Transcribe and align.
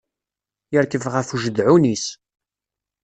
Yerkeb 0.71 1.03
ɣef 1.13 1.29
ujedɛun-is. 1.35 2.05